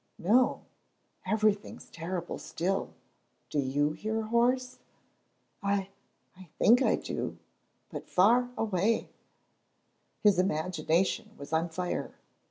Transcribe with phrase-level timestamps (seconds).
[0.17, 0.65] "No,
[1.27, 2.95] everything's terrible still.
[3.51, 4.79] Do you hear a horse?"
[5.61, 5.89] "I
[6.35, 7.37] I think I do,
[7.91, 9.05] but far awa'."
[10.23, 12.15] His imagination was on fire.